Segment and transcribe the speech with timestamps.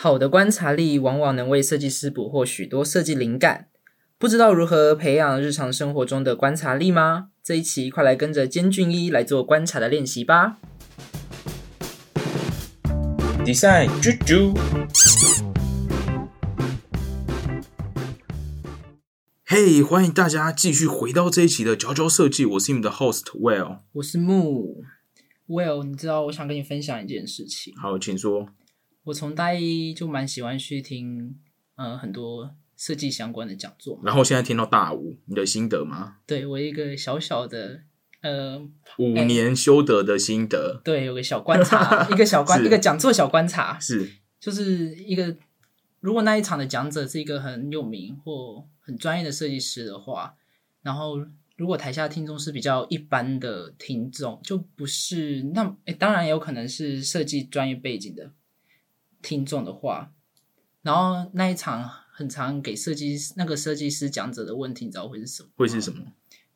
[0.00, 3.66] 好的观察力往往能为设计师捕获许多设计灵感。
[4.16, 7.30] 不知道如何培养日常生活中的观察力吗？
[7.42, 10.58] 这一期快来跟着坚俊一来做观察的练习吧。
[13.44, 14.56] Design 啾啾。
[19.44, 23.80] 嘿欢迎大家继续回到这一期的佼佼设计，我是你们的 host Well。
[23.94, 24.84] 我是木
[25.48, 27.74] Well，你知道我想跟你分享一件事情。
[27.76, 28.46] 好，请说。
[29.08, 31.34] 我从大一就蛮喜欢去听，
[31.76, 34.02] 呃，很多设计相关的讲座嘛。
[34.04, 36.18] 然后现在听到大五，你的心得吗？
[36.26, 37.80] 对我一个小小的，
[38.20, 38.60] 呃，
[38.98, 45.34] 五年修得的心得对，有个小观察，一个小观， 一个讲座小观察，是就是一个，
[46.00, 50.34] 如果那一场的讲者是一个很有名或很专业的设计师的话，
[50.82, 51.16] 然后
[51.56, 58.30] 如果台下听众是比较一般的听众，就不是那诶当然也有可能是设计专业背景的
[59.22, 60.12] 听众的话，
[60.82, 65.48] 然后那一场很常给设计那个设计师讲者的问题，你知道会是什么？
[65.56, 66.02] 会是什么？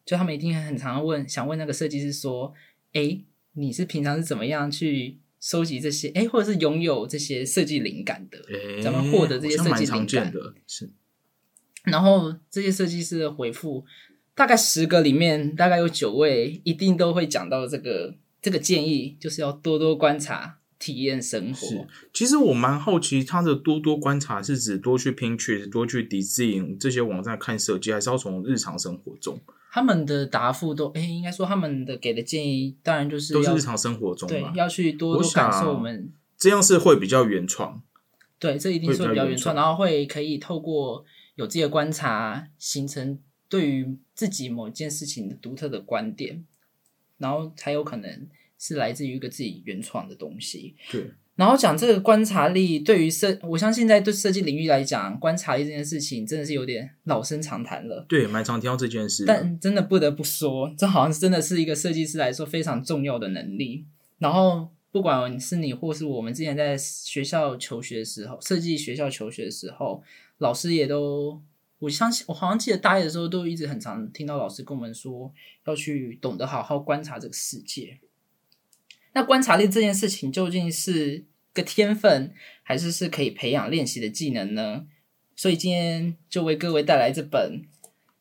[0.04, 2.52] 就他们一定很常问，想问那个设计师说
[2.92, 6.08] ：“哎，你是平常是怎么样去收集这些？
[6.08, 10.90] 哎，或者是拥有这些设计灵感的？”诶咱们获得这些设计灵感的，是
[11.84, 13.84] 然后这些设计师的回复，
[14.34, 21.86] 大概十个里面，大概有九位一定都会讲到这个这个建议，就是要多多观察、体验生活是。
[22.12, 29.40] 其实我蛮好奇，他的多多观察是指多去 Pinterest、多去 Design 这些网站看设计，还是要从日常生活中？
[29.70, 34.50] 他们的答复都，哎，应该说他们的给的建议，当然就是都是日常生活中嘛？
[34.50, 37.80] 对要去多多感受我们这样是会比较原创。
[38.40, 41.04] 对，这一定是会比较原创，然后会可以透过
[41.36, 46.44] 有自己的观察，形成对于自己某件事情的独特的观点，
[47.18, 48.28] 然后才有可能
[48.62, 50.76] 是来自于一个自己原创的东西。
[50.88, 58.06] 对，然后讲这个观察力，对于设，我相信在对设计领域来讲，观察力这件事情真的是有点老生常谈了。
[58.08, 59.24] 对，蛮常听到这件事。
[59.26, 63.84] 但真的不得不说，这好像真的是一个设计师来说非常重要的能力。
[64.18, 70.00] 然后，不管是你或是我们之前在学校求学的时候，设计学校求学的时候，
[70.38, 71.42] 老师也都，
[71.80, 75.32] 我相信，我好像记得大一的时候都一直很常听到老师跟我们说，
[75.66, 77.98] 要去懂得好好观察这个世界。
[79.14, 84.86] 那观察力这件事情究竟是个天分，还是是可以培养练习的技能呢？
[85.36, 87.62] 所以今天就为各位带来这本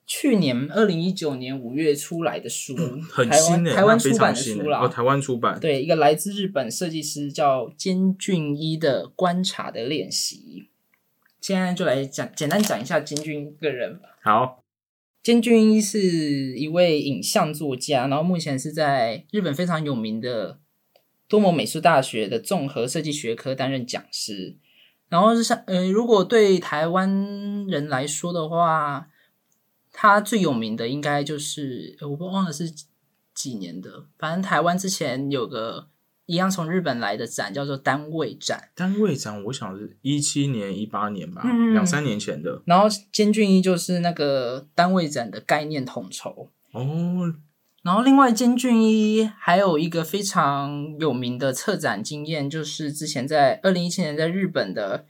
[0.07, 2.75] 去年二零一九年五月出来的书，
[3.09, 4.79] 很台湾台湾出版的书啦。
[4.79, 5.59] 哦，台湾出版。
[5.59, 10.67] 对，一个来自日本设计师叫兼俊一的观察的练习。
[11.39, 14.17] 现在就来讲，简单讲一下兼俊一个人吧。
[14.21, 14.63] 好，
[15.23, 20.59] 兼俊一是一位影像作家，然后目前是在日本非常有名的
[21.31, 24.57] 多摩美术大学的综合设计学科担任讲师。
[25.07, 27.09] 然后是像呃，如果对台湾
[27.67, 29.07] 人来说的话，
[29.93, 32.69] 他最有名的应该就是呃我不忘了是
[33.33, 35.87] 几年的，反正台湾之前有个
[36.25, 38.69] 一样从日本来的展，叫做单位展。
[38.75, 42.61] 单位展我想是一七年、一八年吧，嗯两三年前的。
[42.65, 46.49] 然后兼俊一就是那个单位展的概念统筹。
[46.73, 47.33] 哦，
[47.83, 55.05] 然后另外兼俊一还有一个非常有名的策展经验，就是之前在二零一七年在日本的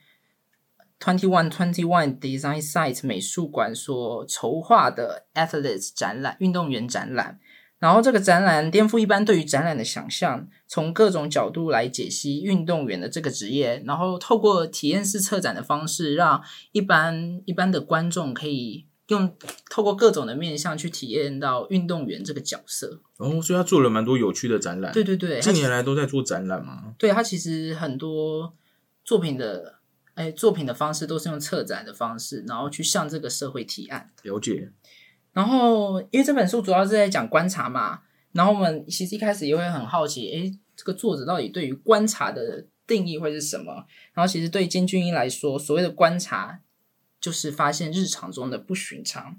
[0.99, 7.39] Twenty One Twenty One Design Site 美术馆所筹划的 Athletes 展览，运动员展览。
[7.79, 19.35] 然后这个展览颠覆一般对于展览的想象，从各种角度来解析运动员的这个职业，然后透过体验式策展的方式，让一般一般的观众可以用
[19.69, 23.01] 透过各种的面向去体验到运动员这个角色。
[23.17, 24.91] 哦，所以他做了蛮多有趣的展览。
[24.94, 26.95] 对对对，近年来都在做展览嘛。
[26.97, 28.53] 对他其实很多
[29.03, 29.79] 作品的，
[30.16, 34.09] 哎，作品的方式都是用策展的方式，然后去向这个社会提案。
[34.23, 34.71] 了解，
[35.33, 38.00] 然后，因为这本书主要是在讲观察嘛，
[38.31, 43.85] 然后我们其实一开始也会很好奇，诶，这个作者到底对于观察的定义会是什么？
[44.13, 46.62] 然后，其实对金俊一来说，所谓的观察
[47.21, 49.38] 就是发现日常中的不寻常。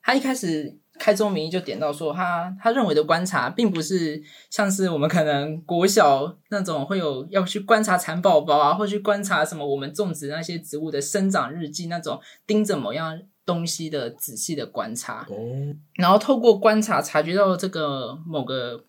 [0.00, 18.84] 他一开始开宗明义就点到说他，他认为的观察，并不是像是我们可能国小那种会有要去观察蚕宝宝啊，或去观察什么我们种植那些植物的生长日记那种盯着某样东西的仔细的观察，哦，然后透过观察察觉到这个某个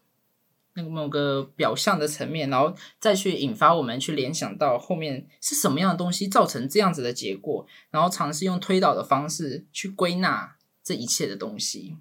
[0.73, 11.97] 那个某个表象的层面，然后再去引发我们去联想到后面是什么样的东西造成这样子的结果，然后尝试用推导的方式去归纳这一切的东西。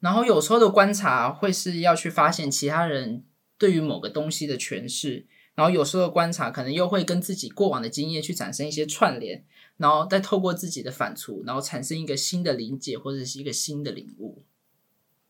[0.00, 3.24] 然后有时候的观察会是要去发现其他人
[3.56, 9.44] 对于某个东西的诠释，然后有时候的观察可能又会跟自己过往的经验去产生一些串联，
[9.76, 14.44] 然后再透过自己的反刍，然后产生一个新的理解或者是一个新的领悟。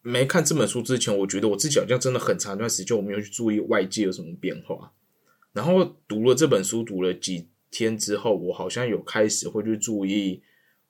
[0.03, 4.93] 没看这本书之前，我觉得我自己好像真的很长一段时间我没有去注意外界有什么变化。
[5.53, 10.43] 然后读了这本书，读了几天之后，我好像有开始会去注意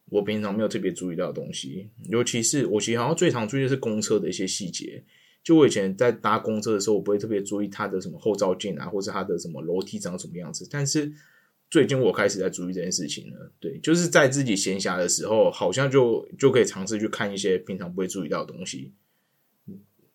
[0.07, 5.05] 我平常没有特别注意到的东西，尤其是我其实好像最常注意的是公车的一些细节。
[5.43, 10.67] 就我以前在搭公车的时候，我不会特别注意它的什么后照镜啊，或者它的什么楼梯长什么样子。
[10.71, 11.13] 但是
[11.69, 13.53] 最近我开始在注意这件事情了。
[13.59, 18.93] 对，就是在自己闲暇的时候，好像就就可以尝试去看一些平常不会注意到的东西。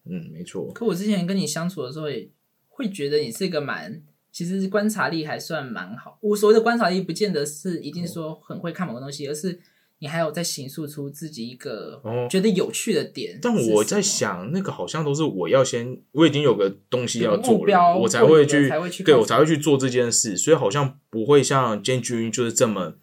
[0.09, 0.71] 嗯，没错。
[0.73, 2.29] 可我之前跟你相处的时候，也
[2.67, 4.01] 会觉得你是一个蛮，
[4.31, 6.19] 其实观察力还算蛮好。
[6.21, 9.59] 我所谓的观察力，不见得是一定说很会看某个东西，而是
[9.99, 11.99] 你还有在形塑出自己一个
[12.29, 13.39] 觉得有趣的点。
[13.41, 20.37] 但我在想，那个好像都是我要先，我已经有个东西要做了，我才会去，才会去，对我才会去做这件事。
[20.37, 22.93] 所以好像不会像建军就是这么，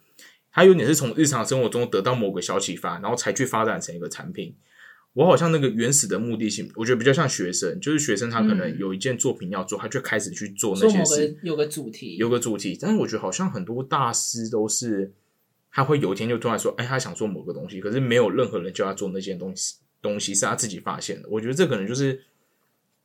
[0.53, 4.55] 他有点是从日常生活中得到某个小启发，然后才去发展成一个产品。
[5.15, 12.77] 我好像那个原始的目的性，我觉得比较像学生，就是学生他可能有一件作品要做，他就开始去做那些事，有个主题，有个主题。
[12.79, 15.13] 但是我觉得好像很多大师都是，
[15.71, 21.29] 他会有一天就突然说，哎，他想做某个东西，可是没有任何人叫他做那件东西，东西是他自己发现的。
[21.29, 22.21] 我觉得这可能就是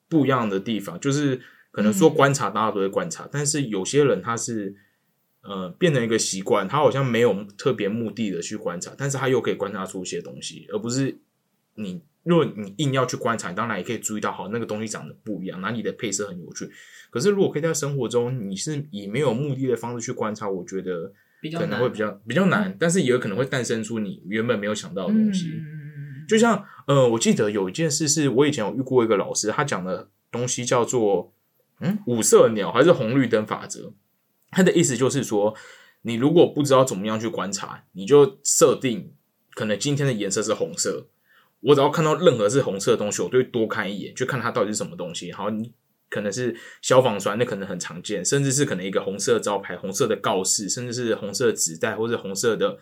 [0.09, 1.41] 不一样的地方，就是
[1.71, 4.75] 可能说观察大家都会观察，但是有些人他是
[5.43, 11.17] 呃变成一个习惯，他好像没有特别目的的去观察，但是他又可以观察出一些东西，而不是。
[11.81, 16.71] 你如果你硬要去观察，当然也可以注意到，好那个东西长得不一样，哪里的配色很有趣。
[17.11, 21.13] 可是如果可以在生活中，你是以没有目的的方式去观察，我觉得
[21.59, 25.51] 可能会比较比较难，但是也有可能会诞生出你原本没有想到的东西。
[26.29, 31.33] 就像呃，我记得有一件事，是我以前有遇过一个老师，他讲的东西叫做
[31.81, 33.93] 嗯五色鸟还是红绿灯法则。
[34.51, 35.57] 他的意思就是说，
[36.03, 39.13] 你如果不知道怎么样去观察，你就设定
[39.55, 41.09] 可能今天的颜色是红色。
[41.61, 45.31] 我只要看到任何是红色的东西，我都会多看一眼，去看它到底是什么东西。
[45.33, 45.73] 好，你
[46.09, 52.79] 可能是消防栓，那可能很常见，甚至是可能一个红色招牌、红色的告示，甚至是红色的纸袋，或者红色的。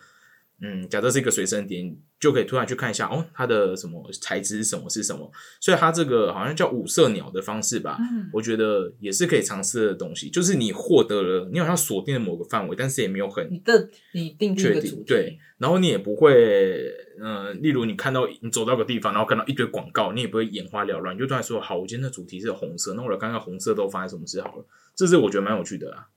[0.61, 7.97] 嗯，假设是一个随身点，就可以突然去看一下哦，它的什么材质什么是什么，所以它这个好像叫五色鸟的方式吧，
[8.33, 10.29] 我觉得也是可以尝试的东西。
[10.29, 16.91] 就是你获得了，你好像锁定了某个范围，但是也没有很你的你定确定对，然后你也不会，
[17.21, 26.07] 嗯，例如你看到你走到个地方，然后看到一堆广告，你也不会眼花缭乱，你就突然说好，我今天的主题是红色，那我来看看红色都发生什么事好了，这是我觉得蛮有趣的啊。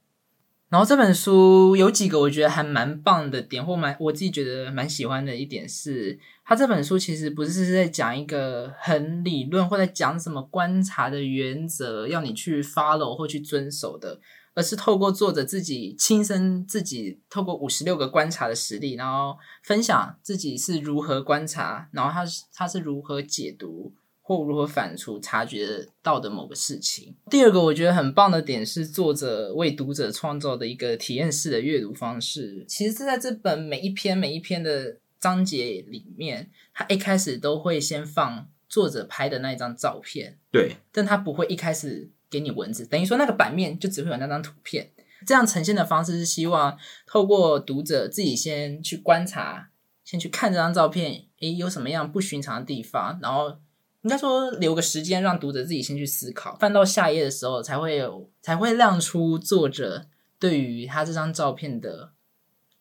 [0.73, 14.19] 然后这本书有几个我觉得还蛮棒的点，或蛮我自己觉得蛮喜欢的一点是，他这本书其实不是在讲一个很理论，或者讲什么观察的原则要你去 follow 或去遵守的，
[14.55, 23.93] 而是透过作者自己亲身自己透过五十六个观察的实例，然后分享自己是如何观察，然后他是他是如何解读。
[24.25, 27.15] 或如何反刍察觉到的某个事情。
[27.29, 32.65] 第二个我觉得很棒的点是，作者为读者创造的一个体验式的阅读方式。
[32.69, 44.93] 其实是在这本每一篇每一篇的章节里面，他一开始都会先放作者拍的那一张照片，对，但他不会一开始给你文字，等于说那个版面就只会有那张图片。
[45.27, 49.71] 这样呈现的方式是希望透过读者自己先去观察，
[50.05, 53.59] 先去看这张照片，诶，有什么样不寻常的地方，然后。
[54.03, 60.07] 应该说留个时间让读者自己先去思考，翻到下一页的时候才会有才会亮出作者
[60.41, 62.13] 对于他这张照片的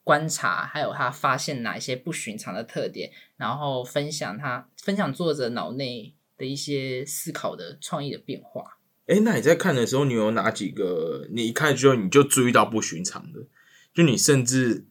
[0.02, 8.78] 观察，还有他发现哪一些不寻常的特点，然后分享他分享作者脑内的一些思考的创意的变化。
[9.06, 13.46] 哎，那你在看的时候，你有哪几个你一看之后你就注意到不寻常的？
[13.94, 14.86] 就你甚至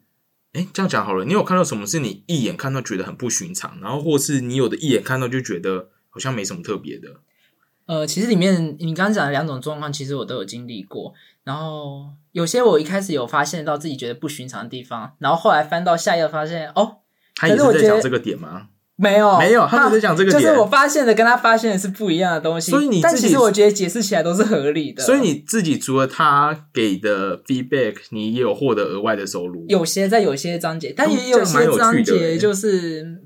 [0.54, 5.90] 哎这样讲好了，你有看到什么是你一眼看到觉得很不寻常，然后或是你有的一眼看到就觉得。
[6.12, 7.08] 好像没什么特别的。
[7.88, 11.14] 呃，其实里面你刚刚讲的两种状况，其实我都有经历过。
[11.44, 16.98] 然后有些我一开始有发现到自己觉得不寻常的地方，然后后来翻到下一页发现，哦，
[17.36, 18.68] 他也是在讲这个点吗？
[18.96, 20.42] 没有，没有，他只是讲这个点。
[20.42, 22.70] 就是我发现的跟他发现的是不一样的东西。
[22.70, 25.04] 所以你，但其实我觉得解释起来都是合理的。
[25.04, 29.66] 所以你自己除了他给的 feedback，你也有获得额外的收入。
[29.68, 33.24] 有些在有些章节，但也有些章节就是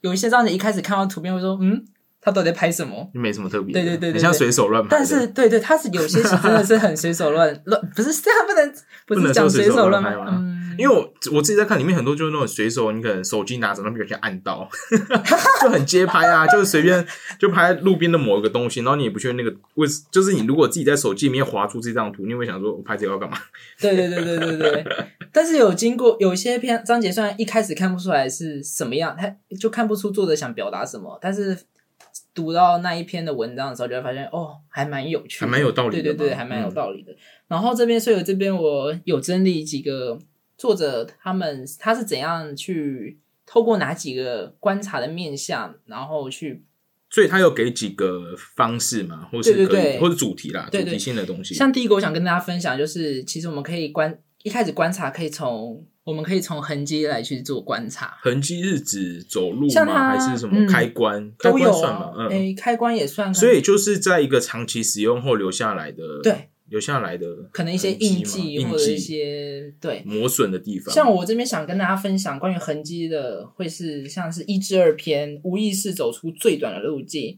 [0.00, 1.84] 有一些章节一开始看到图片会说，嗯。
[2.26, 3.08] 他到底在拍什么。
[3.14, 4.88] 没什么特别的，对对对对很像随手乱拍。
[4.90, 8.74] 但是，对对，他是有些是真的是很随手乱 乱，不是这样不能
[9.06, 14.68] 不是讲说随手手乱拍，吗嗯，因为我我自己在看里面很多就是那种随手，你可能手机拿着，那边有些按到，
[15.62, 17.06] 就很街拍啊， 就是随便
[17.38, 23.38] 就拍路边的某一个东西，然后你也不确定那个为，就是你如果自己在手机里面划出这张图，你会想说我拍这个要干嘛？
[23.80, 24.84] 对对对对对对。
[25.32, 29.30] 但是有经过有一些篇章节，虽然一开始看不出来是什么样，他
[29.60, 31.56] 就看不出作者想表达什么，但是
[32.34, 36.74] 读到那一篇的文章的时候，就会发现哦，还蛮有趣的，还蛮有道理的对对对，还蛮有嗯。
[36.74, 37.14] 道理的。
[37.48, 40.18] 然后这边，所以这边我有整理几个
[40.58, 46.64] 作者他们他是怎样去透过哪几个观察的面向，然后去
[47.08, 50.00] 所以他有给几个方式嘛，或是可以对对对。
[50.00, 51.54] 或者主题啦，主题性的东西。
[51.54, 59.84] 像第一个，我想跟大家分享，就是其实我们可以观一开始观察，可以从我们可以从痕迹来去做观察，痕迹是指走路吗？
[59.84, 61.32] 它还是什么嗯开关？
[61.36, 62.12] 开都有关算吗？
[62.16, 70.04] 啊，嗯，诶、开关也算，所以就是在一个长期使用后留下来的，对，留下来的可能一些印记或者一些对。
[70.06, 70.94] 磨损的地方。
[70.94, 77.36] 像我这边想跟大家分享关于痕迹的，会是像是一至二篇，无意识走出最短的路径。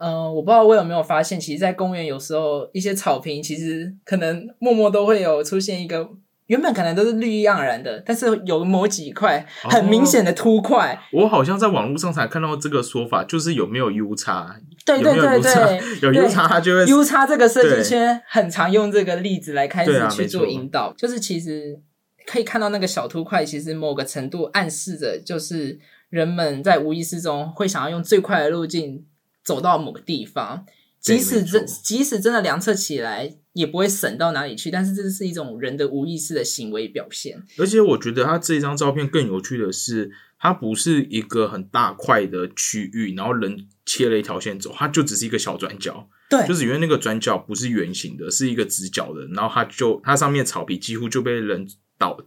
[0.00, 6.08] 嗯、我不知道我有没有发现，其实，在公园有时候一些草坪，其实可能默默都会有出现一个，
[6.50, 14.56] 原本可能都是绿意盎然的，但是有某几块很明显的凸块，我好像在网络上才看到这个说法，就是有没有 U 差？
[14.84, 15.40] 对对对？
[15.40, 21.78] 对， 有 U 差，它就会 U 叉这个设计圈很常用这个例子来开始去做引导，就是其实
[22.26, 25.78] 可以看到那个小凸块，其实某个程度暗示着就是
[26.08, 29.04] 人们在无意识中会想要用最快的路径
[29.44, 37.42] 走到某个地方，对即使真即使真的量测起来也不会省到哪里去，但是这是一种人的无意识的行为表现。
[37.58, 51.66] 而且我觉得他这张照片更有趣的是，它不是一个很大块的区域，然后人切了一条线走，它就只是一个小转角，对，就是因为那个转角不是圆形的，是一个直角的，然后它就它上面草皮几乎就被人
[51.98, 52.18] 倒，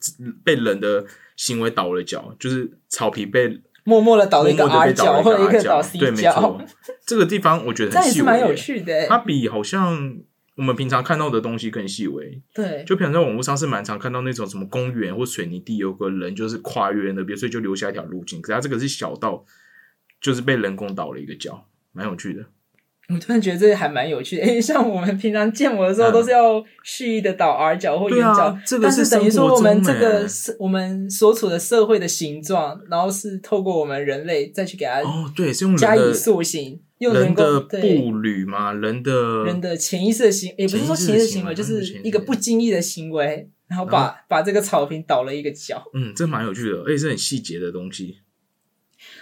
[0.43, 1.05] 被人的
[1.37, 6.61] 行为倒了脚，就是草皮被默默的倒了一个默默地 R 被倒了角或者一一个倒 C 对，没角错，，
[7.05, 9.07] 这个地方我觉得很细微，蛮有趣的欸。
[9.07, 10.15] 它比好像
[10.55, 12.41] 我们平常看到的东西更细微。
[12.53, 18.41] 对，就平常在网络上是蛮常看到那种什么公园或水泥地有个人就是跨越那边，所以就留下一条路径。
[18.41, 19.43] 可是它这个是小道
[20.21, 22.45] 就是被人工倒了一个角，蛮有趣的。
[23.09, 45.83] 我突然觉得这还蛮有趣的， 因为像我们平常建模的时候，嗯都是要蓄意的倒 R 角或圆角，这个但是等于说我们这个是我们所处的社会的形状，然后是透过我们人类再去给它哦，对，是用加以塑形，用人的步履嘛，人的人的潜意识的行，也不是说潜意识行为，就是一个不经意的行为，然后把把这个草坪倒了一个角。
[45.93, 48.19] 嗯，这蛮有趣的，而且是很细节的东西。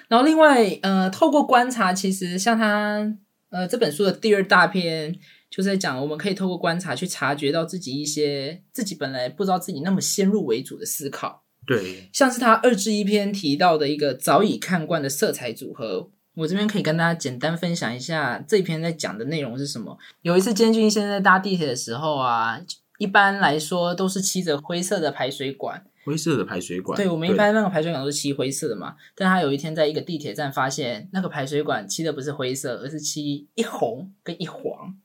[0.08, 3.12] 然后另外，呃，透过观察，其实像他
[3.52, 5.14] 呃这本书的第二大篇，
[5.50, 16.10] 就是在讲我们可以透过观察去察觉到自己一些自己本来不知道自己那么先入为主的思考，对，像是他二至一篇提到的一个早已看惯的色彩组合。
[16.34, 19.98] 我这边可以跟大家简单分享一下这一篇在讲的内容是什么。
[20.22, 22.58] 有一次，监军先生在搭地铁的时候啊，
[23.00, 34.96] 一般来说都是漆着灰色的排水管，灰色的排水管，对，我们一般那个排水管都是漆灰色的嘛，但他有一天在一个地铁站发现，那个排水管漆的不是灰色，而是漆一红跟一黄，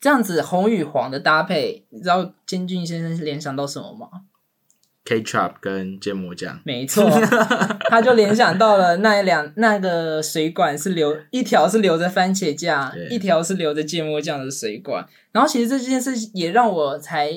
[0.00, 4.08] 这样子红与黄的搭配，你知道金俊先生是联想到什么吗
[5.06, 7.08] ？ketchup 跟芥末酱，没错，
[7.88, 15.06] 他就联想到了那两那个水管是留一条是留着番茄酱，一条是留着芥末酱的水管。
[15.30, 17.30] 然后其实这件事也让我才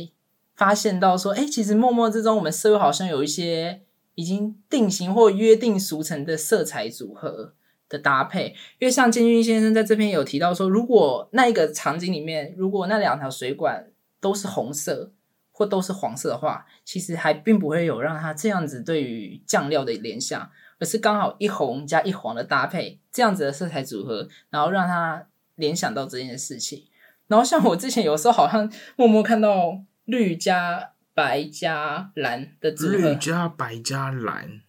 [0.59, 3.81] 发现到说，哎，其实默默之中我们社会好像有一些
[4.13, 7.53] 已经定型或约定俗成的色彩组合
[7.87, 8.53] 的搭配。
[8.77, 13.87] 因为像建军先生在这篇有提到说，如果那一个场景里面，如果那两条水管
[14.19, 15.13] 都是红色。
[15.51, 20.49] 或都是黄色的话，其实还并不会有让他这样子对于酱料的联想，
[20.79, 26.85] 而是刚好一红加一黄的搭配，这样子的色彩组合，然后让他联想到这件事情。
[27.27, 29.77] 然后像我之前有时候好像默默看到
[30.09, 34.61] 绿加白加蓝的组绿，加白加蓝，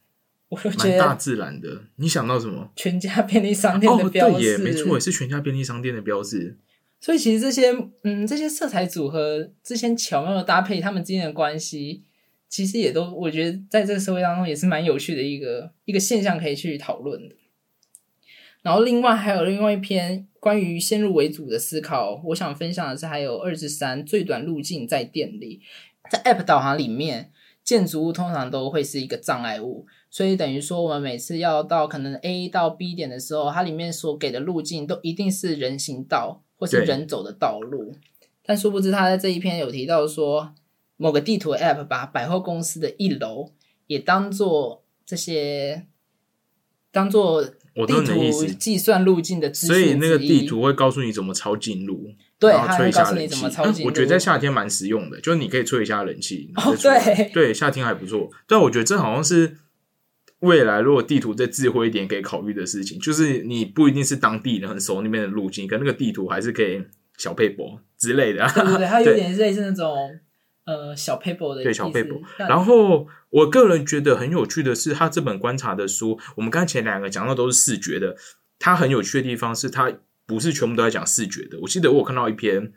[0.51, 1.85] 我就觉蛮大得自然的。
[1.97, 2.71] 你想到什么？
[2.77, 6.59] 全家便利商店的哦，标志，对耶，没错，也是全家便利商店的标志。
[7.01, 12.05] 所以其实这些嗯这些色彩组合这些巧妙的搭配，他们之间的关系，
[12.49, 17.35] 其实也都我觉得在这个社会当中也是蛮有趣的一个一个现象可以去讨论的。
[18.63, 25.61] 然后另外还有另外一篇关于先入为主的思考，我想分享的是还有二至三最短路径在店里，
[26.11, 27.31] 在 App 导航里面，
[27.63, 37.95] 建筑物通常都会是一个障碍物，所以等于说我们每次要到可能 A 到 B 点的时候，它里面所给的路径都一定是人行道或是人走的道路。
[38.43, 40.55] 但殊不知他在这一篇有提到说，
[40.97, 43.51] 某个地图 App 把百货公司的一楼
[43.87, 45.87] 也当做这些
[46.91, 47.45] 当做
[47.81, 53.85] 我懂地图你的意思计算路径的资所以那个地图会告诉你怎么抄近路，对，然后吹一下冷气。
[53.85, 56.53] 我觉得在夏天蛮实用的，就是你可以吹一下冷气。
[56.57, 58.31] 哦对对，夏天还不错。
[58.47, 59.57] 但我觉得这好像是
[60.41, 66.83] 未来如果地图再智慧一点，可以考虑的事情，就是你不一定是当地人很熟那边的路径，可那个地图还是可以
[67.19, 68.53] 小配博之类的、啊。
[68.53, 69.95] 对对对，它 有点类似那种
[70.71, 78.15] 呃小 paper 的对小 paper 然后我个人觉得很有趣的是，他这本观察的书，我们刚才前两个讲到都是视觉的，
[78.61, 79.93] 它很有趣的地方是它
[80.27, 81.59] 不是全部都在讲视觉的。
[81.63, 82.73] 我记得我有看到一篇，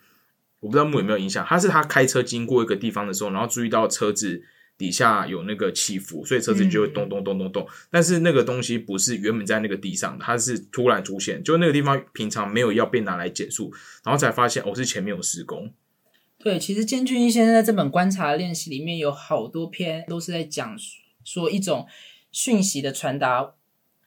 [0.62, 4.42] 我不知道木有没有影响，他是他开车经过一个地方的时候，然后注意到车子
[4.76, 7.68] 底下有那个起伏，所以车子就会咚咚咚咚咚。
[7.92, 13.72] 但是那个东西不是原本在那个地上的，它是突然出现，就那个地方平常没有要被拿来减速，
[14.04, 15.72] 然后才发现哦是前面有施工。
[16.40, 20.78] 对，其实建俊一先生在这本观察练习里面有好多篇都是在讲
[21.24, 21.88] 说一种
[22.32, 23.54] 讯息的传达。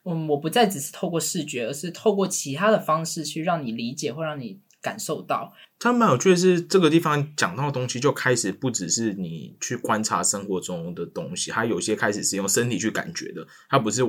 [0.08, 5.52] 嗯，我不再只是透过视觉，而是透过其他的方式去让你理解或让你感受到。
[5.80, 14.02] 它蛮有趣的是，这个地方讲到的东西就开始不只是你去观察生活中的东西，它有些开始是用身体去感觉的，它不是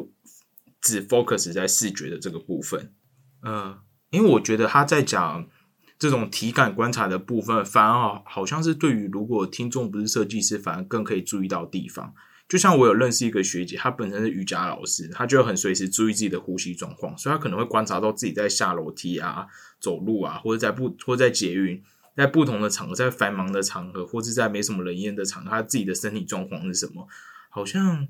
[0.80, 2.94] 只 focus 在视觉的这个部分。
[3.42, 3.80] 嗯，
[4.12, 5.50] 因为我觉得他在讲
[6.00, 12.14] 这种体感观察的部分，反而好像是对于如果听众不是设计师，反而更可以注意到地方。
[12.48, 19.48] 就像我有认识一个学姐，她本身是瑜伽老师，她就很随时注意自己的呼吸状况，所以她可能会观察到自己在下楼梯啊、
[19.80, 21.84] 走路啊，或者在不 或者在捷运，
[22.16, 27.08] 在不同的场合，在繁忙的场合，或是在没什么人烟的场合，她自己的身体状况是什么，
[27.50, 28.08] 好像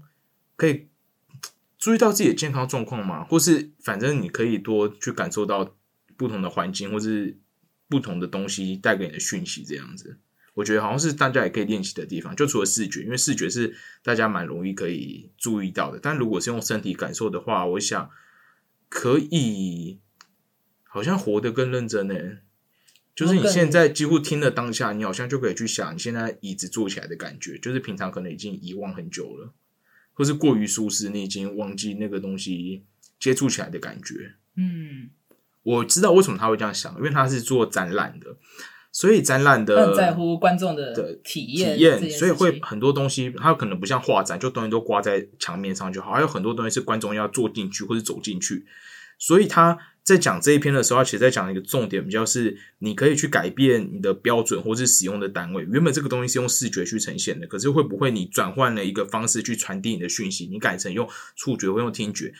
[0.56, 0.88] 可以
[1.80, 5.74] 注意到自己的健康状况嘛，或是反正你可以多去感受到
[6.16, 7.40] 不同的环境，或是
[7.88, 10.18] 不同的东西带给你的讯息，这样子。
[10.56, 16.00] 我觉得好像是大家也可以练习的地方，就除了视觉，因为视觉是大家蛮容易可以注意到的。
[16.02, 18.10] 但如果是用身体感受的话，我想
[18.90, 20.00] 可以
[20.84, 22.40] 好像活得更认真呢。
[23.14, 29.54] 就是你现在几乎听的当下，你好像就可以去想你现在椅子坐起来的感觉，就是平常可能已经遗忘很久了，
[30.14, 32.84] 或是过于舒适，你已经忘记那个东西
[33.20, 34.36] 接触起来的感觉。
[34.56, 35.10] 嗯，
[35.68, 38.38] 我知道为什么他会这样想，因为他是做展览的，
[38.94, 48.66] 所以展览的很在乎观众的的体验，体验，所以会很多东西，它可能不像画展，就东西都挂在墙面上就好，还有很多东西是观众要坐进去或者走进去。
[49.20, 55.68] 所以他在讲这一篇的时候，他其实在讲一个重点，比较是你可以去改变你的标准或是使用的单位。
[55.70, 62.34] 原本这个东西是用视觉去呈现的，可是会不会你转换了一个方式去传递你的讯息，你改成用触觉或用听觉？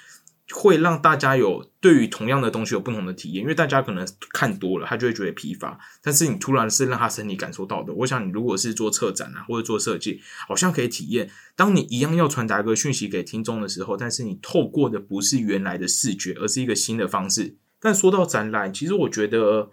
[0.54, 5.78] 会让大家有对于同样的东西有不同的体验，因为大家可能看多了，他就会觉得疲乏。
[6.02, 11.30] 但是你突然是让他身体感受到的，我想你如果是做策展啊，或者做设计，好像可以体验。
[11.56, 17.56] 当你一样要传达一个讯息给听众的时候，但是你透过的不是原来的视觉，而是一个新的方式。
[17.80, 19.70] 但说到展览，其实我觉得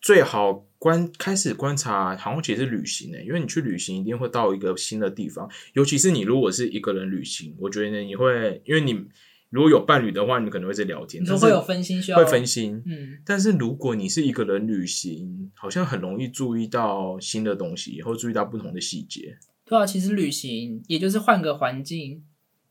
[0.00, 9.06] 最好观开始观察，好像其实旅行呢、因为你去旅行一定会到一个新的地方，尤其是你如果是一个人旅行，我觉得你会，因为你
[9.52, 12.82] 如果有伴侣的话，你们可能会在聊天，但是你说会有分心需要会分心。
[12.86, 19.36] 嗯，但是如果你是一个人旅行，好像很容易注意到新的东西，或注意到不同的细节。
[19.66, 22.24] 对啊，其实旅行也就是换个环境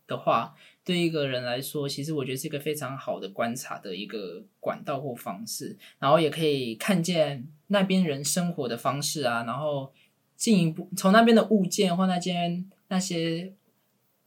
[0.07, 9.93] 的话，对一个人来说，其实我觉得是一个非常好的观察的一个管道或方式，然后也可以看见那边人生活的方式啊，然后
[10.35, 13.53] 进一步从那边的物件或那间那些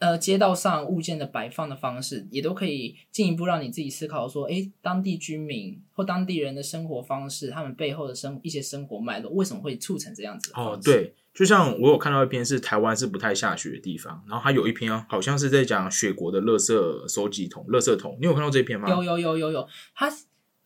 [0.04, 10.78] 呃街道上物件的摆放的方式，也都可以进一步让你自己思考说，诶，当地居民或当地人的生活方式，他们背后的生一些生活脉络，为什么会促成这样子的哦？
[10.84, 18.90] 对，就像我有看到一篇是台湾是不太下雪的地方，然后它有一篇好像是在讲雪国的垃圾收集桶、垃圾桶，你有看到这篇吗？
[18.90, 20.10] 有有有有有，它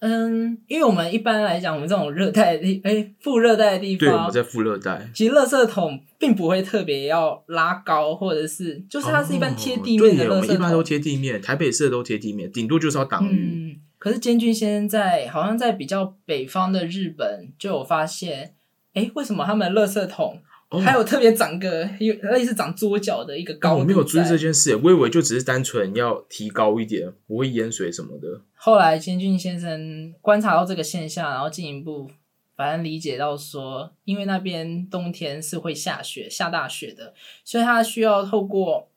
[0.01, 10.83] 嗯，因为我们一般来讲，我们这种热带的地，哎，副热带的地对，我方们，在副热带，其实垃圾桶并不会特别要拉高，或者是就是它是一般贴地面的哦对耶我们一般都。
[10.83, 13.77] 贴地面，台北市的都贴地面，顶多就是要挡雨。
[13.77, 18.55] 嗯，可是监军先生在好像在比较北方的日本就有发现，
[18.95, 28.43] 哎，为什么他们的垃圾桶哦还有特别长个有类似长桌角的一个高我没有注意这件事，我以为就只是单纯要提高一点，不会淹水什么的。
[28.55, 32.11] 后来监俊先生观察到这个现象，然后进一步
[32.55, 38.91] 反正理解到说，因为那边冬天是会下雪、下大雪的，所以他需要透过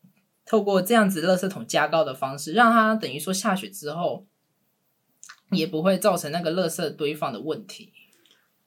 [0.46, 4.26] 透过这样子垃圾桶加高的方式，让它等于说下雪之后
[5.52, 7.94] 也不会造成那个垃圾堆放的问题。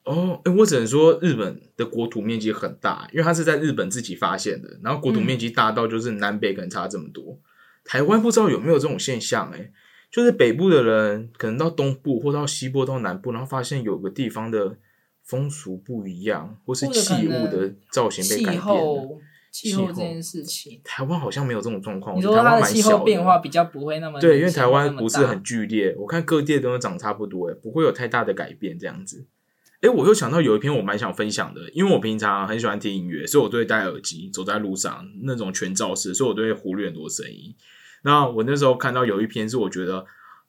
[0.05, 7.39] 哦，哎，我只能说日本的国土面积很大，因为它是在日本自己发现的，然后国土面积大到就是南北可能差这么多。
[7.83, 9.71] 台湾不知道有没有这种现象，哎，
[10.11, 14.77] 就是北部的人可能到东部或到西部到南部，然后发现有个地方的
[15.23, 19.19] 风俗不一样，或是器物的造型被改变了。
[19.51, 22.17] 气候这件事情，台湾好像没有这种状况。
[22.17, 29.25] 你说它的气候变化比较不会那么对，因为台湾不是很剧烈，我看各地都长差不多，哎，不会有太大的改变这样子。
[29.85, 37.53] 哎，我又想到有一篇我蛮想分享的，因为我平常很喜欢听音乐，所以我都会戴耳机走在路上那种全罩式，所以我都会忽略很多声音。
[38.01, 40.03] 那我那时候看到有一篇是我觉得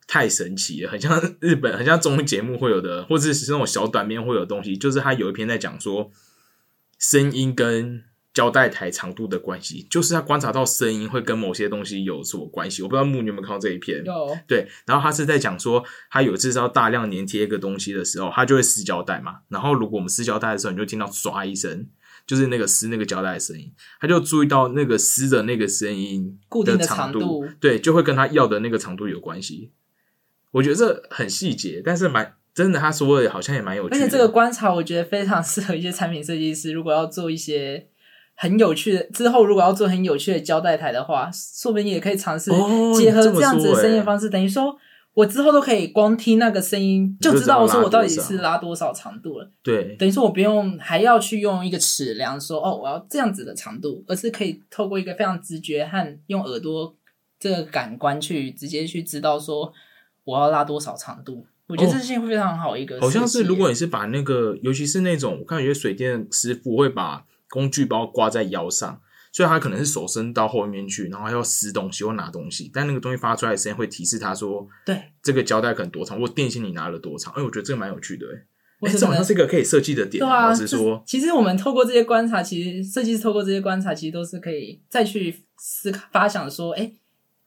[0.08, 6.10] 太神奇了，很像 日本，很像综艺节目会有的，或者是那种小短片会有东西，就是他有一篇在讲说
[6.98, 8.04] 声音跟。
[8.36, 12.82] 胶带台长度的关系，就是他观察到声音会跟某些东西有什么关系。
[12.82, 14.04] 我不知道木你有没有看到这一篇？
[14.04, 14.36] 有。
[14.46, 19.36] 对，然后他是在讲说，他有一次要大量粘贴一个东西的时候，他就会撕胶带嘛。
[19.48, 21.86] 然后如果我们撕胶带的时候，你就听到唰一声，
[22.26, 23.72] 就是那个撕那个胶带的声音。
[23.98, 29.72] 他就注意到那个撕的那个声音固定的长度，对，就会跟他要的那个长度有关系。
[30.50, 33.96] 我觉得这很细节，但是蛮真的，他说的好像也蛮有趣。
[33.96, 37.88] 而且这个观察，我觉得非常适合一些产品设计师，如果要做一些。
[38.38, 42.50] 很有趣的，之后如果要做很有趣的胶带台的话，说不定也可以尝试
[42.94, 44.28] 结合这样子的声音方式。
[44.28, 44.76] 等于说，
[45.14, 49.50] 我之后都可以光听那个声音就知道我说我到底是拉多少长度了。
[49.62, 56.94] 对，等于说我不用还要去用一个尺量说哦，我要这样子的长度，而是可以透过一个非常直觉和用耳朵
[57.40, 59.72] 这个感官去直接去知道说
[60.24, 61.46] 我要拉多少长度。
[61.68, 63.00] 我觉得这件会非常好一个。
[63.00, 67.24] 好像是如果你是把那个，尤其是那种我看有些水电师傅会把。
[67.48, 69.00] 工具包挂在腰上，
[69.32, 78.26] 所以他可能是手伸到后面去，然后要撕东西或拿东西，但那个东西发出来的声音会提示他说：“对，这个胶带可能多长，或电线你拿了多长。”哎，我觉得这个蛮有趣的，
[78.80, 80.24] 哎，这好像是一个可以设计的点。
[80.24, 86.92] 老实说，其实我们透过这些观察，其实设计师透过这些观察，其实都是可以再去思考、发想说：“哎，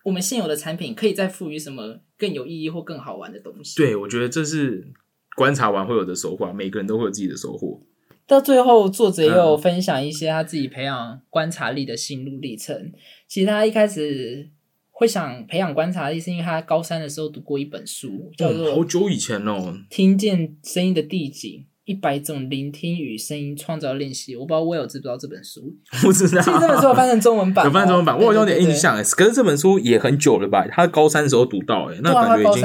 [0.03, 4.91] 我们现有的产品可以再赋予什么更有意义或更好玩的东西。”对，我觉得这是
[5.35, 7.81] 观察完会有的收获，每个人都会有自己的收获。
[8.29, 12.93] 到最后，作者也有分享一些他自己培养观察力的心路历程。
[13.27, 14.47] 其实他一开始
[14.91, 24.35] 会想培养观察力，是因为他高三的时候读过一本书，叫做“好久以前哦，听见声音的地景：一百种聆听与声音创造练习”。
[24.37, 25.75] 我不知道我有知不知道这本书？
[26.03, 26.39] 不知道。
[26.39, 29.01] 其实这本书有翻成中文版， 有翻成中文版，我有点印象哎。
[29.03, 30.67] 可是这本书也很久了吧？
[30.71, 32.63] 他高三的时候读到哎，那感觉已经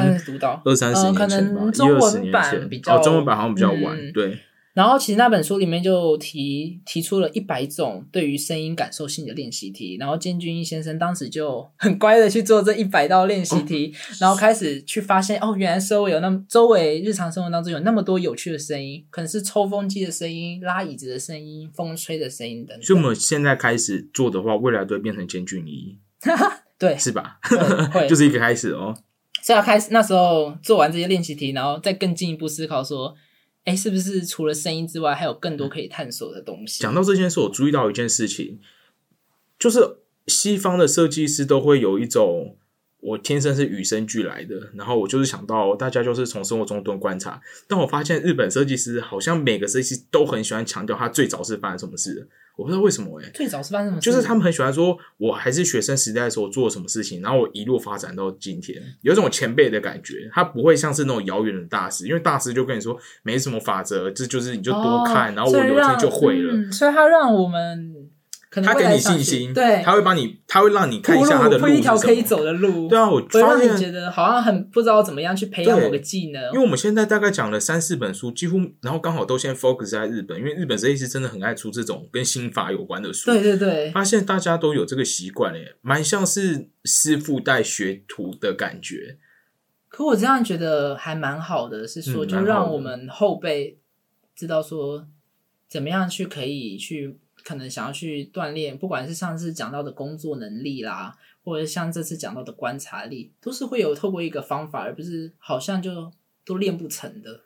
[0.62, 2.94] 二三十年前吧，一二十年前。
[2.94, 4.38] 哦，中文版好像比较晚，对。
[4.74, 22.76] 然后其实那本书里面就提提出了一百种对于声音感受性的练习题，然后建军一先生当时就很乖的去做这一百道练习题，然后开始去发现哦，原来周围有那么周围日常生活当中有那么多有趣的声音，可能是抽风机的声音、拉椅子的声音、风吹的声音等。
[22.82, 25.96] 所以我们现在开始做的话，未来都会变成建军一，
[26.76, 27.38] 对，是吧？
[27.92, 28.92] 会 就是一个开始哦。
[29.40, 33.14] 所以要开始那时候做完这些练习题，然后再更进一步思考说。
[33.64, 36.82] 哎，是不是除了声音之外，还有更多可以探索的东西？
[36.82, 38.60] 讲到这件事，我注意到一件事情，
[39.58, 39.80] 就是
[40.26, 42.58] 西方的设计师都会有一种
[43.00, 52.28] 我天生是与生俱来的，然后我就是想到大家就是从生活中多观察，但我发现日本设计师好像每个设计师都很喜欢强调他最早是发生什么事。
[52.56, 54.00] 我不知道为什么哎，最早是发生什么？
[54.00, 60.28] 就是他们很喜欢说，我还是学生时代的时候做了什么事情，然后我一路发展到今天，有一种前辈的感觉。
[60.32, 66.70] 他不会像是那种遥远的大师，因为大师就跟你说没什么法则，这就是你就多看，然后我有一天就会了。
[66.70, 67.93] 所以他让我们。
[68.62, 72.88] 他给你信心，对，他会帮你，他会让你看一下他的路一条可以走的路。
[72.88, 76.42] 对啊，我发现觉得好像很不知道怎么样去培养某个技能。
[76.52, 83.30] 因为我们现在大概讲了三四本书，几乎然后刚好都先 focus 在日本，因为日本设计师真的很爱出这种跟心法有关的书。
[83.30, 89.18] 对对对，发现大家都有这个习惯诶，蛮像是师傅带学徒的感觉。
[89.88, 93.78] 可我这样觉得还蛮好的，是说就让我们后辈
[94.36, 95.06] 知道说
[95.68, 97.18] 怎么样去可以去。
[97.44, 106.10] 可能想要去锻炼，不管是上次讲到的工作能力啦，或者像这次讲到的观察力，都是会有透过一个方法，而不是好像就
[106.46, 107.42] 都练不成的，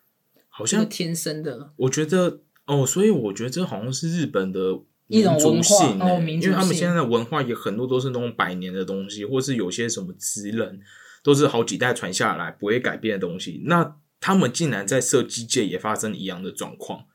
[0.49, 1.73] 好像天生的。
[1.77, 5.87] 我觉得哦，所以我觉得这好像是日本的一种文化，
[6.27, 10.81] 因为他们现在的文化也很多都是那种百年的东西，或是有些什么职人
[11.25, 13.63] 都是好几代传下来不会改变的东西。
[13.65, 17.07] 那他们竟然在设计界也发生一样的状况。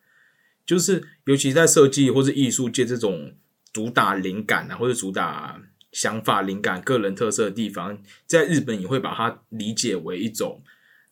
[0.65, 3.33] 就是，尤其在设计或者艺术界这种
[3.71, 10.63] 主打灵感啊，或者主打想法、灵感、个人特色的地方，在日本你会把它理解为一种，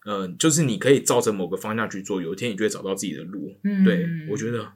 [0.06, 3.54] 呃，就是你可以照着某个方向去做，有一天你就会找到自己的路。
[3.64, 4.72] 嗯对我觉得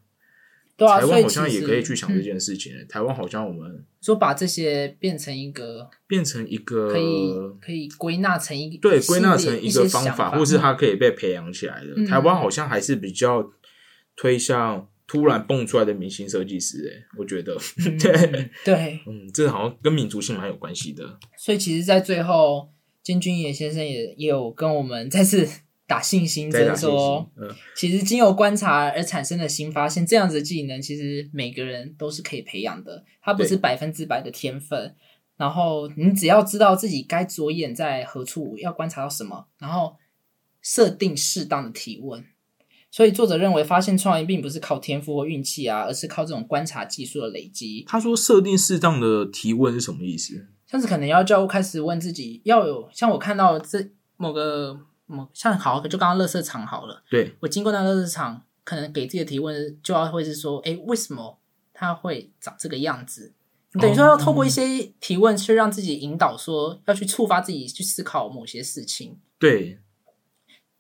[0.77, 11.93] 对啊，台湾好像也可以去想这嗯件事情、台湾好像我们说把这些变成一个变成一个可以可以归纳成一个对，归纳成一个方法，或是嗯它可以被培养起来的。
[11.95, 13.49] 嗯台湾好像还是比较
[14.15, 21.19] 推向突然蹦出来的明星设计师，诶，我觉得，嗯对， 对，嗯，这好像跟民族性蛮有关系的。
[21.37, 22.69] 所以其实，在最后，
[23.03, 25.47] 金君野先生也也有跟我们再次
[25.85, 34.95] 打信心针，说，嗯，其实经由观察而产生的新发现，这样子的技能，其实每个人都是可以培养的，它不是百分之百的天分。
[35.37, 39.97] 然后你只要知道自己该着眼在何处，要观察到什么，然后
[40.61, 42.25] 设定适当的提问。
[42.95, 47.83] 所以作者认为，发现创意并不是靠天赋或运气啊，而是靠这种观察技术的累积。
[47.85, 50.47] 他说设定适当的提问是什么意思？
[50.65, 61.37] 像是可能要教开始问自己，要有像我看到这某个某像好，就刚刚垃圾场好了，对，我经过那个垃圾场，可能给自己的提问就要会是说，哎，为什么
[61.73, 63.33] 它会长这个样子？
[63.73, 69.19] 等于说要透过一些提问去让自己引导，说要去触发自己去思考某些事情。
[69.37, 69.79] 对，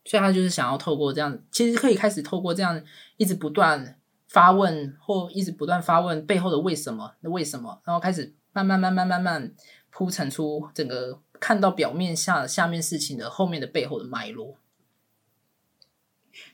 [0.05, 2.81] 所以他就是想要透过这样，其实可以开始透过这样
[3.17, 9.53] 一直不断发问，或一直不断发问背后的为什么，那为什么，然后开始慢慢慢慢慢慢
[9.89, 14.57] 铺陈出整个看到表面下下面事情的后面的背后的脉络。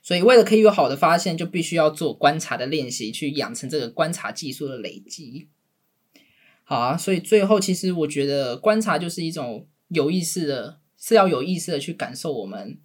[0.04, 5.50] 所以，为了可以有好的发现，就必须要做观察的练习，去养成这个观察技术的累积。
[6.64, 12.78] 好啊，所以最后，其实我觉得观察就是一种有意识的，是要有意识的去感受我们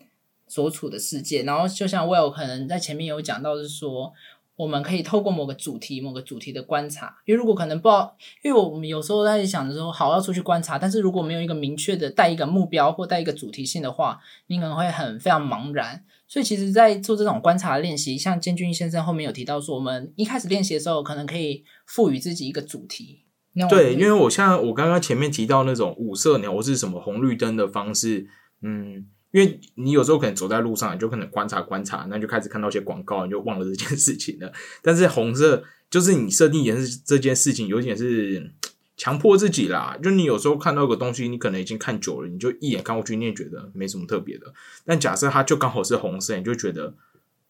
[0.46, 1.42] 所处的世界。
[1.42, 4.12] 然后，就像 Will 可能在前面有讲到，是说
[4.56, 7.16] 我们可以透过某个主题、某个主题的观察。
[7.24, 16.04] 因为如果可能不知道，因为我们有时候在想着说，好要出去观察，但是如果没有一个明确的带一个目标或带一个主题性的话，你可能会很非常茫然。
[16.28, 23.22] 所以，其实，在做这种观察的练习，像坚俊先生后面有提到说，我们一开始练习的时候，可能可以赋予自己一个主题。
[23.70, 28.26] 对，因为我像我刚刚前面提到那种五色鸟或是什么红绿灯的方式，
[28.60, 29.06] 嗯，
[29.36, 34.50] 因为你有时候可能走在路上，你就可能观察观察，那就开始看到一些广告，你就忘了这件事情了。
[34.80, 38.50] 但是红色就是你设定颜色这件事情，有点是
[38.96, 39.94] 强迫自己啦。
[40.02, 44.46] 就你有时候看到一个东西，你可能已经看久了，你就一眼看过去，你也觉得没什么特别的。
[44.86, 46.94] 但假设它就刚好是红色，你就觉得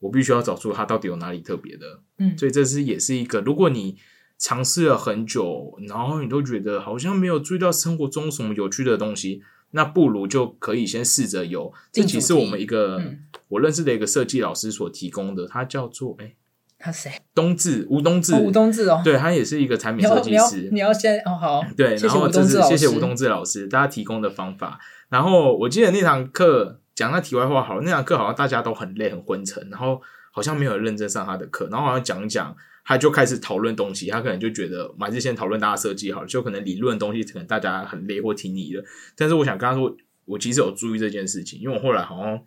[0.01, 2.01] 我必须要找出它到底有哪里特别的。
[2.19, 3.97] 嗯所以这是也是一个，如果你
[4.41, 11.73] 尝试了很久，然后你都觉得好像没有注意到生活中什么有趣的东西，那不如就可以先试着有。
[11.93, 16.35] 这其实我们一个、嗯我认识的一个设计老师所提供的，他叫做哎
[16.81, 17.13] 他谁？
[17.33, 19.01] 冬至吴冬至，哦，吴冬至哦。
[19.05, 24.81] 对他也是一个产品设要你要计师，你要先哦好，对，然后这吴冬至老师，是谢谢吴冬至老师大家提供的方法。
[25.11, 30.03] 然后我记得那堂课讲那题外话好了，那堂课好像大家都很累很昏沉，然后
[30.33, 38.85] 好像没有人认真上他的课，然后好像讲一讲，他就开始讨论东西，他可能就觉得还是先讨论大家设计好了，就可能理论的东西可能大家很累或听腻了。
[39.15, 39.95] 但是我想跟他说，
[40.25, 42.43] 我其实有注意这件事情，因为我后来好像。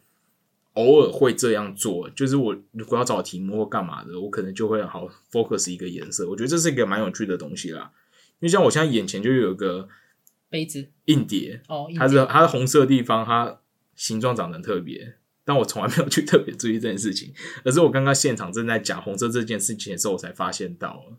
[0.74, 6.30] 偶尔会这样做，就是我如果要找题目或干嘛的，我可能就会好 focus 一个颜色。
[6.30, 7.92] 我觉得这是一个蛮有趣的东西啦。
[8.40, 9.90] 因为像我现在眼前就有一个
[10.48, 13.60] 杯子硬碟，哦，它是它是红色的地方，它
[13.96, 15.16] 形状长得很特别，
[15.50, 17.34] 但我从来没有去 特别注意这件事情，
[17.66, 21.18] 而是我刚刚现场正在讲红色这件事情的时候，我才发现到了。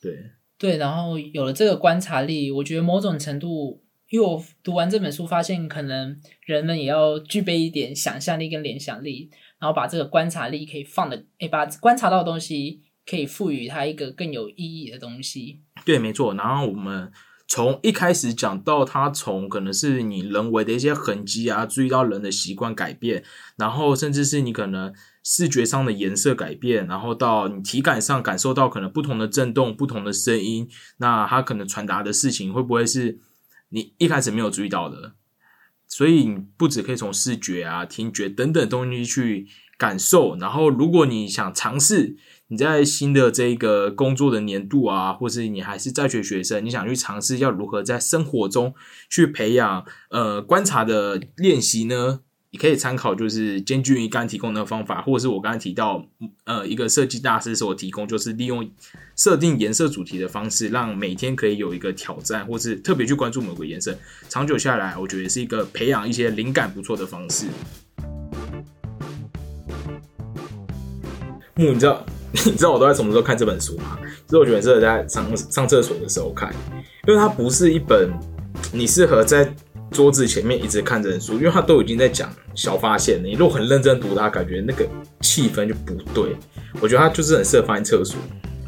[0.00, 6.16] 对，对，然后有了这个观察力，我觉得某种程度，因为我读完这本书，发现可能
[6.46, 15.62] 人们也要具备一点想象力跟联想力，然后把这个观察力可以放的，诶，把观察到的东西可以赋予它一个更有意义的东西。
[15.84, 16.32] 对，没错。
[16.34, 17.10] 然后我们
[17.50, 23.24] 从一开始讲到，它从可能是你人为的一些痕迹啊，注意到人的习惯改变，
[23.56, 24.92] 然后甚至是你可能
[25.24, 33.18] 视觉上的颜色改变，然后到你体感上感受到可能不同的震动、不同的声音，那它可能传达的事情会不会是
[33.70, 35.14] 你一开始没有注意到的？
[35.86, 42.18] 所以你不只可以从视觉啊、听觉等等东西去感受，然后如果你想尝试。
[42.50, 48.72] 你在新的这个工作的年度啊，或是你还是在学学生，你想去尝试要如何在生活中
[49.10, 52.20] 去培养呃观察的练习呢？
[52.50, 56.06] 你可以参考就是兼具于刚刚提供的方法，或者是我刚才提到
[56.44, 58.66] 呃一个设计大师所提供，就是利用
[59.14, 63.94] 设定颜色主题的方式，让每天可以有一个挑战，或是特别去关注某个颜色，
[64.30, 67.44] 长久下来，我觉得是一个培养一些灵感不错的方式。
[71.54, 72.06] 木，你知道
[72.44, 73.98] 你知道我都在什么时候看这本书吗？
[74.28, 76.52] 所以我觉得是在上上厕所的时候看，
[77.06, 78.10] 因为它不是一本
[78.72, 79.50] 你适合在
[79.90, 83.26] 桌子前面一直看的书，因为它都已经在讲小发现了。
[83.26, 84.86] 你如果很认真读它，感觉那个
[85.22, 86.36] 气氛就不对。
[86.80, 88.18] 我觉得它就是很适合放在厕所，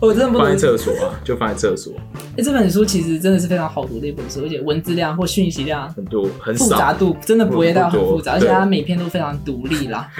[0.00, 0.60] 我真的不能放在。
[0.60, 1.92] 厕所啊，就放在厕所，
[2.36, 5.92] 哎，这本书其实真的是非常好读的一本书，而且文字量或讯息量。
[5.94, 6.92] 很多很复杂。
[6.92, 10.10] 度真的不会到很复杂，而且它每篇都非常独立啦。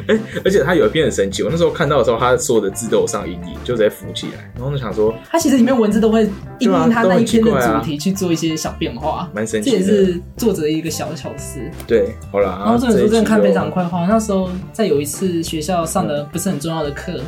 [0.45, 4.51] 而且它有一篇很神奇，我那时候看到的时候，它所有的字都有上阴影，就直接浮起来。
[4.55, 6.23] 然后我就想说，它其实里面文字都会
[6.59, 9.85] 因对啊应它那一篇的主题去做一些小变化，这也蛮神奇的。
[9.85, 11.61] 是作者的一个小巧思。
[11.87, 12.49] 对，好了。
[12.65, 13.83] 然后这本书真的看非常快。
[13.85, 17.21] 快，好像那时候在有一次学校上的不是很重要的课，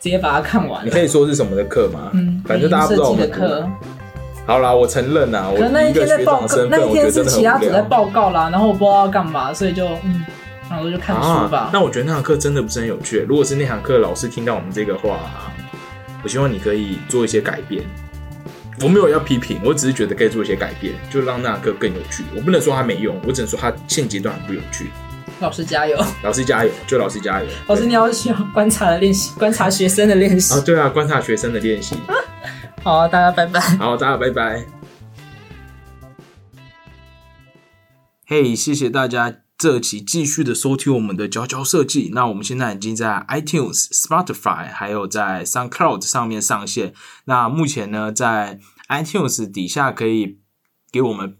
[0.00, 0.84] 直接把它看完了。
[0.84, 2.10] 你可以说是什么的课吗？
[2.14, 3.68] 嗯，反正大家不知道我设计们的课，
[4.46, 7.70] 好啦，我承认啦，我可能那一以一个天在报告，学长的身份，那一我觉得真的天是其他很无聊。
[7.70, 10.24] 组在报告啦，然后我不知道要干嘛，所以就嗯，
[10.70, 11.70] 然后就看书吧啊。。
[11.72, 13.24] 那我觉得那堂课真的不是很有趣。
[13.28, 15.18] 如果是那堂课老师听到我们这个话、
[16.22, 17.82] 我希望你可以做一些改变。
[18.82, 22.22] 我没有要批评，我只是觉得可以做一些改变，就让那堂课更有趣。
[22.36, 24.90] 我不能说它没用，我只能说它现阶段很不有趣。
[25.40, 27.48] 老师加油，老师加油，就老师加油。
[27.66, 30.60] 老师你要需要观察的练习，观察学生的练习啊，。
[30.60, 31.96] 对啊，观察学生的练习。
[32.82, 33.60] 好，大家拜拜。
[33.60, 34.64] 好，大家拜拜。
[38.26, 42.10] 嘿、谢谢大家这期继续的收听我们的佼佼设计。
[42.12, 46.92] 那我们现在已经在 iTunes、Spotify 还有在 SoundCloud 上面上线。
[47.26, 48.58] 那目前呢，在
[48.88, 50.40] iTunes 底下可以
[50.90, 51.36] 给我们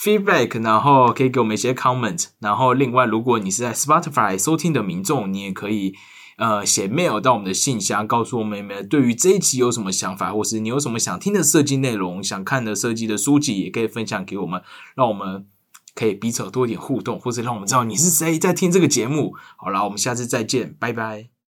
[0.00, 2.26] feedback，然后可以给我们一些 comment。
[2.38, 5.94] 然后另外，如果你是在 Spotify 收听的民众，你也可以
[6.36, 14.62] 呃写 mail 到我们的信箱，告诉我们你们对于这一期有什么想法，或是你有什么想听的设计内容、想看的设计的书籍，也可以分享给我们，
[14.94, 15.46] 让我们
[15.94, 19.34] 可以彼此多一点互动，或者让我们知道你是谁在听这个节目。
[19.56, 21.37] 好啦，我们下次再见，拜拜。